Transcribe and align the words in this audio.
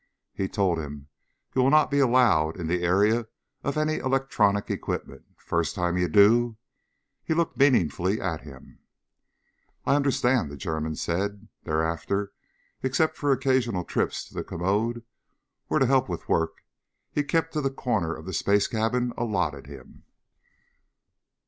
He 0.33 0.47
told 0.47 0.79
him: 0.79 1.09
"You 1.53 1.61
will 1.61 1.69
not 1.69 1.91
be 1.91 1.99
allowed 1.99 2.59
in 2.59 2.65
the 2.65 2.81
area 2.81 3.27
of 3.63 3.77
any 3.77 3.97
of 3.97 3.99
the 3.99 4.07
electronic 4.17 4.71
equipment. 4.71 5.23
First 5.37 5.75
time 5.75 5.95
you 5.95 6.07
do..." 6.07 6.57
He 7.23 7.35
looked 7.35 7.55
meaningfully 7.55 8.19
at 8.19 8.41
him. 8.41 8.79
"I 9.85 9.93
understand," 9.95 10.49
the 10.49 10.57
German 10.57 10.95
said. 10.95 11.49
Thereafter, 11.65 12.31
except 12.81 13.15
for 13.15 13.31
occasional 13.31 13.83
trips 13.83 14.25
to 14.27 14.33
the 14.33 14.43
commode, 14.43 15.03
or 15.69 15.77
to 15.77 15.85
help 15.85 16.09
with 16.09 16.27
work, 16.27 16.63
he 17.11 17.21
kept 17.23 17.53
to 17.53 17.61
the 17.61 17.69
corner 17.69 18.11
of 18.15 18.25
the 18.25 18.33
space 18.33 18.65
cabin 18.67 19.13
allotted 19.19 19.67
him. 19.67 20.05